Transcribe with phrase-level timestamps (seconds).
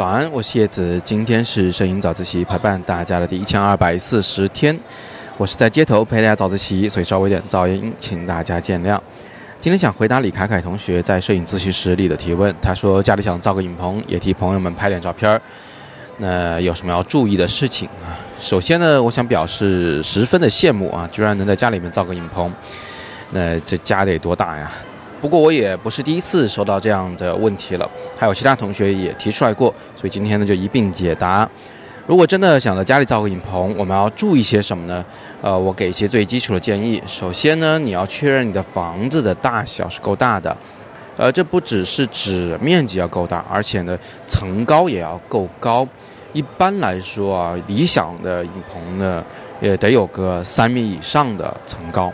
[0.00, 0.98] 早安，我是叶子。
[1.04, 4.74] 今天是摄影早自习陪伴大家的第一千二百四十天，
[5.36, 8.98] 我是在街头陪大家早自习，所以稍微有点噪音，请大家见谅。
[9.60, 15.42] 今天想回答李凯凯同学在摄影自习室里的提问，他说家里想造个影棚，也替朋友们拍点照片儿，
[16.16, 18.16] 那有什么要注意的事情啊？
[18.38, 22.50] 首先呢，我想表示十分的羡慕啊，居然能在家里面造个影棚，
[23.32, 24.72] 那这家得多大呀？
[25.20, 31.48] 不过我也不是第一次收到这样的问题了，还有其他同学也提出来过，所以今天呢就一并解答。
[32.06, 35.04] 如果真的想在家里造个影棚，我们要注意些什么呢？
[35.42, 37.00] 呃，我给一些最基础的建议。
[37.06, 40.56] 首先呢，你要确认你的房子的大小是够大的，
[41.16, 43.96] 呃，这不只是指面积要够大，而且呢
[44.26, 45.86] 层高也要够高。
[46.32, 49.22] 一般来说啊，理想的影棚呢
[49.60, 52.12] 也得有个三米以上的层高。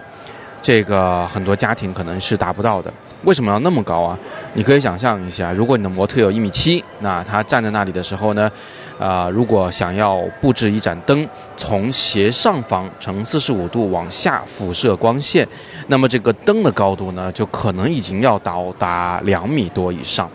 [0.66, 2.92] 这个很多家庭可能是达不到的。
[3.22, 4.18] 为什么要那么高啊？
[4.54, 8.50] 你可以想象一下，如果你的模特有一米七，那他站在那里的时候呢，
[8.98, 11.24] 啊，如果想要布置一盏灯，
[11.56, 15.46] 从斜上方呈四十五度往下辐射光线，
[15.86, 20.28] 那么这个灯的高度呢，就可能已经要到达两米多以上。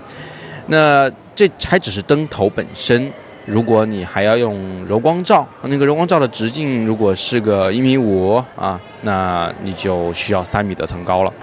[0.68, 3.12] 那这还只是灯头本身。
[3.46, 11.34] 如果你还要用柔光罩，那个柔光罩的直径如果是个一米五啊，那你就需要三米的层高了。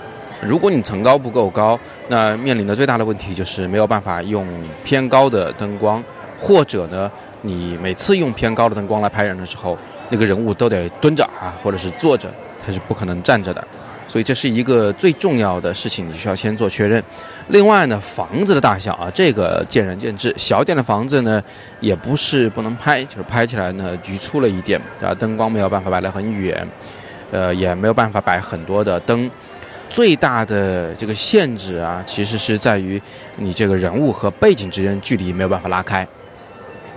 [0.41, 4.46] 如果你层高不够高，那面临的最大的问题就是没有办法用
[4.84, 6.02] 偏高的灯光，
[6.38, 7.10] 或者呢，
[7.42, 9.76] 你每次用偏高的灯光来拍人的时候，
[10.08, 12.32] 那个人物都得蹲着啊，或者是坐着，
[12.64, 13.66] 它是不可能站着的。
[14.08, 17.00] 所以这是一个最重要的事情，你需要先做确认。
[17.48, 20.34] 另外呢，房子的大小啊，这个见仁见智。
[20.36, 21.42] 小点的房子呢，
[21.80, 26.66] 也不是不能拍，就是拍起来呢局促了一点，啊，灯光没有办法摆得很远，
[27.30, 29.30] 呃，也没有办法摆很多的灯。
[29.90, 33.00] 最大的这个限制啊，其实是在于
[33.36, 36.06] 你这个人物和背景之间距离没有办法拉开。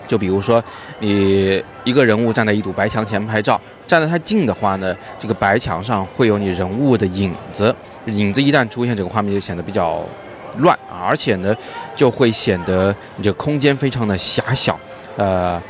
[0.07, 0.61] 就比如说，
[0.99, 3.59] 你一个人物站在一堵白墙前拍照，
[3.91, 7.75] 站得太近的话呢，这个白墙上会有你人物的影子，
[8.05, 10.01] 影子一旦出现，整个画面就显得比较
[10.59, 11.53] 乱，而且呢，
[11.93, 14.79] 就会显得你这个空间非常的狭小，
[15.17, 15.61] 呃，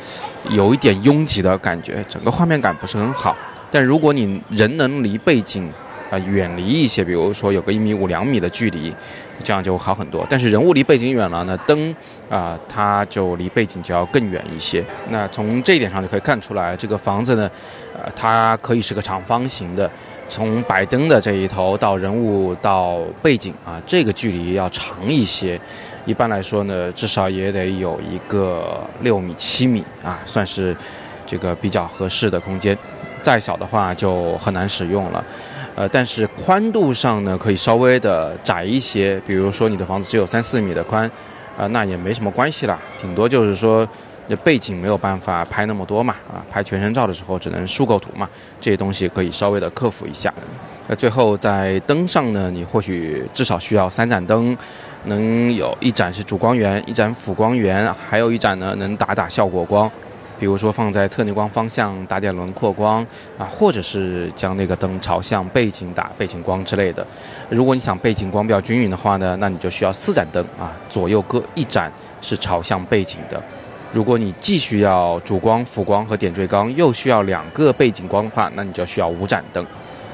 [0.50, 3.36] 有一点拥挤的感觉，整个画面感不是很好。
[3.72, 5.68] 但如果你人能离背景，
[6.12, 8.94] 啊，远离一些，比如说有个一米五、两米的距离，
[9.42, 10.26] 这样就好很多。
[10.28, 11.96] 但是人物离背景远了呢，灯
[12.28, 14.84] 啊，它就离背景就要更远一些。
[15.08, 17.50] 那从这一点上就可以看出来，这个房子呢，
[17.94, 19.90] 呃，它可以是个长方形的，
[20.28, 25.58] 从摆灯的这一头到人物到背景啊，这个距离要长一些。
[26.04, 30.76] 一般来说呢，至少也得有一个六米、七米啊，算是
[31.24, 32.76] 这个比较合适的空间。
[33.22, 35.24] 再小的话就很难使用了。
[35.74, 39.20] 呃，但是宽度上呢，可以稍微的窄一些。
[39.26, 41.10] 比如说你的房子只有三四米的宽，
[41.56, 42.78] 啊，那也没什么关系啦。
[43.00, 43.88] 顶多就是说，
[44.28, 48.28] 这背景没有办法拍那么多嘛，啊，拍全身照的时候只能竖构图嘛，
[48.60, 50.32] 这些东西可以稍微的克服一下。
[50.88, 54.56] 那最后在灯上呢，你或许至少需要三盏灯，
[55.04, 59.90] 能有一盏是主光源，一盏辅光源，还有一盏呢能打打效果光。
[60.42, 63.06] 比如说放在侧逆光方向打点轮廓光
[63.38, 67.06] 啊，或者是将那个灯朝向背景打背景光之类的。
[67.48, 73.40] 如果你想背景光比较均匀的话呢，那你就需要四盏灯啊，左右各一盏是朝向背景的。
[73.92, 79.64] 如果你既需要主光、辅光和点缀光，又需要两个背景光的话，那你就需要五盏灯。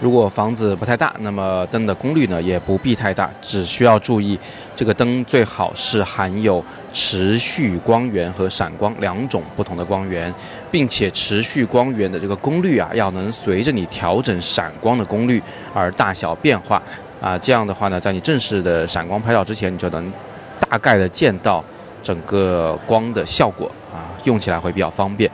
[0.01, 4.39] 如果房子不太大，那么灯的功率呢也不必太大，只需要注意
[4.77, 10.33] 这个灯最好是含有持续光源和闪光两种不同的光源，
[10.71, 15.43] 并且持续光源的这个功率啊要能随着你调整闪光的功率
[15.75, 16.81] 而大小变化
[17.21, 20.13] 啊，这样的话呢，在你正式的闪光拍照之前，你就能
[20.61, 21.65] 大概的见到
[22.05, 25.29] 整个光的效果啊，用起来会比较方便。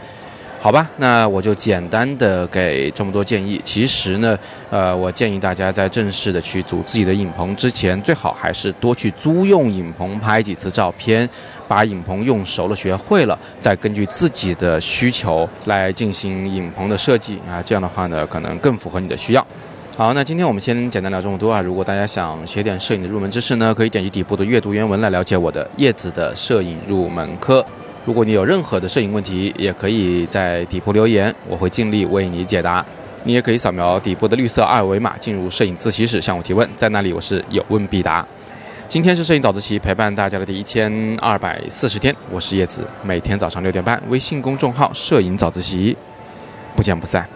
[0.64, 3.60] 好吧，那我就简单的给这么多建议。
[3.62, 4.38] 其实呢，
[4.70, 11.28] 呃，我建议大家在正式的去组自己的影棚之前，最好还是多去租用影棚拍几次照片，
[11.68, 17.62] 把影棚用熟了、学会了，再根据自己的需求来进行影棚的设计啊。
[17.62, 19.46] 这样的话呢，可能更符合你的需要。
[19.98, 21.60] 好，那今天我们先简单聊这么多啊。
[21.60, 27.62] 如果大家想学点摄影的入门知识呢，可以点击底部的阅读原文来了解我的叶子的摄影入门课。
[28.04, 32.84] 如果你有任何的摄影问题，也可以在底部留言，我会尽力为你解答。
[33.22, 38.26] 你也可以扫描底部的绿色二维码进入摄影自习室向我提问，在那里我是有问必答。
[38.86, 45.96] 今天是摄影早自习陪伴大家的第一千二百四十天，我是叶子，每天早上六点半，微信公众号“摄影早自习”，
[46.76, 47.26] 不见不散。